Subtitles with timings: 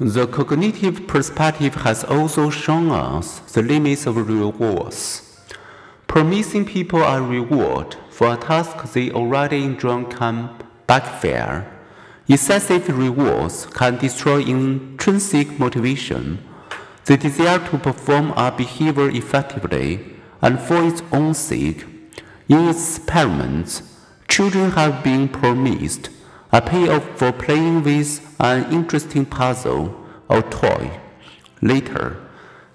[0.00, 5.40] The cognitive perspective has also shown us the limits of rewards.
[6.08, 10.50] Promising people a reward for a task they already enjoy can
[10.88, 11.70] backfire.
[12.28, 16.42] Excessive rewards can destroy intrinsic motivation,
[17.04, 21.86] the desire to perform a behavior effectively and for its own sake.
[22.48, 23.82] In experiments,
[24.26, 26.10] children have been promised
[26.54, 29.92] a payoff for playing with an interesting puzzle
[30.28, 30.88] or toy.
[31.60, 32.16] Later,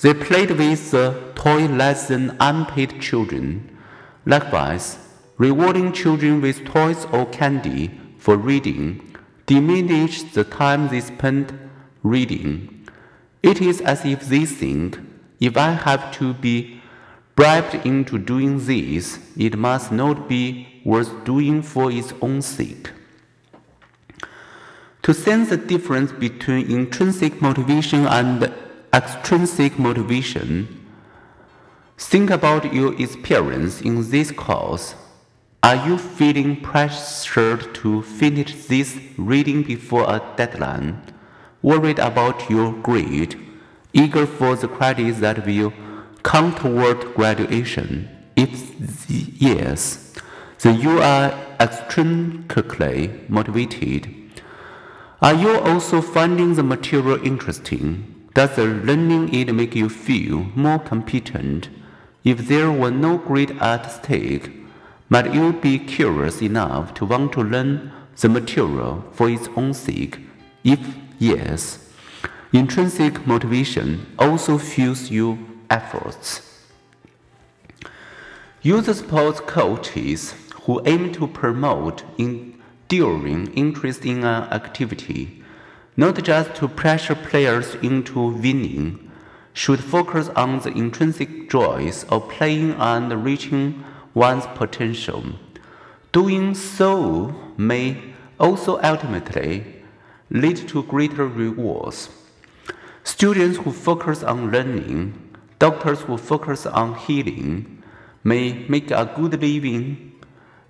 [0.00, 3.76] they played with the toy less than unpaid children.
[4.24, 4.96] Likewise,
[5.36, 11.52] rewarding children with toys or candy for reading diminished the time they spent
[12.02, 12.88] reading.
[13.42, 14.98] It is as if they think
[15.38, 16.80] if I have to be
[17.34, 22.92] bribed into doing this, it must not be worth doing for its own sake.
[25.06, 28.52] To sense the difference between intrinsic motivation and
[28.92, 30.84] extrinsic motivation,
[31.96, 34.96] think about your experience in this course.
[35.62, 41.00] Are you feeling pressured to finish this reading before a deadline,
[41.62, 43.38] worried about your grade,
[43.92, 45.72] eager for the credits that will
[46.24, 48.08] count toward graduation?
[48.34, 48.74] If
[49.40, 50.14] yes,
[50.62, 54.25] then you are extrinsically motivated.
[55.22, 58.28] Are you also finding the material interesting?
[58.34, 61.70] Does the learning it make you feel more competent?
[62.22, 64.50] If there were no grade at stake,
[65.08, 70.18] might you be curious enough to want to learn the material for its own sake?
[70.64, 70.80] If
[71.18, 71.90] yes,
[72.52, 75.38] intrinsic motivation also fuels your
[75.70, 76.62] efforts.
[78.60, 82.55] User sports coaches who aim to promote in
[82.88, 85.42] enduring interest in an activity,
[85.96, 89.10] not just to pressure players into winning,
[89.52, 93.84] should focus on the intrinsic joys of playing and reaching
[94.14, 95.24] one's potential.
[96.12, 98.00] Doing so may
[98.38, 99.82] also ultimately
[100.30, 102.08] lead to greater rewards.
[103.02, 105.14] Students who focus on learning,
[105.58, 107.82] doctors who focus on healing,
[108.22, 110.12] may make a good living.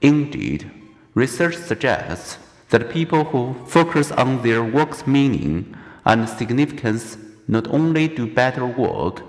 [0.00, 0.70] Indeed,
[1.18, 5.74] Research suggests that people who focus on their work's meaning
[6.04, 7.18] and significance
[7.48, 9.24] not only do better work,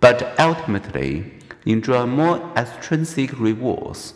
[0.00, 1.32] but ultimately
[1.64, 4.14] enjoy more extrinsic rewards.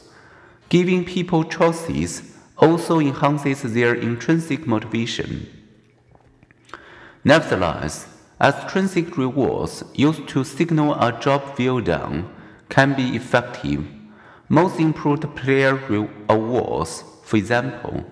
[0.69, 5.47] Giving people choices also enhances their intrinsic motivation.
[7.23, 8.09] Nevertheless,
[8.41, 12.29] extrinsic rewards used to signal a job well done
[12.69, 13.87] can be effective
[14.49, 15.79] most improved player
[16.29, 18.05] awards, for example,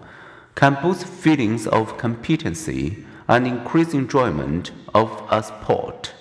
[0.55, 6.13] can boost feelings of competency and increase enjoyment of a sport.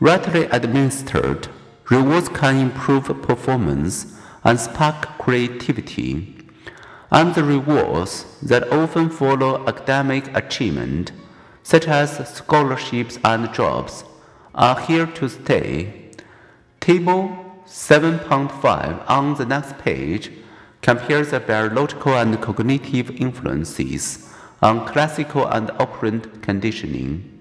[0.00, 1.48] Rightly administered,
[1.90, 6.36] rewards can improve performance and spark creativity.
[7.10, 11.12] And the rewards that often follow academic achievement,
[11.62, 14.04] such as scholarships and jobs,
[14.54, 16.12] are here to stay.
[16.80, 20.32] Table 7.5 on the next page
[20.82, 24.28] compares the biological and cognitive influences
[24.60, 27.39] on classical and operant conditioning.